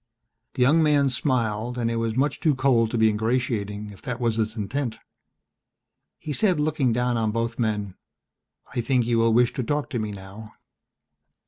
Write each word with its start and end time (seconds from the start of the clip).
The 0.55 0.63
young 0.63 0.81
man 0.81 1.09
smiled 1.09 1.77
and 1.77 1.91
it 1.91 1.97
was 1.97 2.15
much 2.15 2.39
too 2.39 2.55
cold 2.55 2.89
to 2.89 2.97
be 2.97 3.07
ingratiating 3.07 3.91
if 3.91 4.01
that 4.01 4.19
was 4.19 4.39
its 4.39 4.55
intent. 4.55 4.97
He 6.17 6.33
said, 6.33 6.59
looking 6.59 6.91
down 6.91 7.17
on 7.17 7.29
both 7.29 7.59
men, 7.59 7.93
"I 8.73 8.81
think 8.81 9.05
you 9.05 9.19
will 9.19 9.31
wish 9.31 9.53
to 9.53 9.63
talk 9.63 9.91
to 9.91 9.99
me 9.99 10.09
now." 10.11 10.55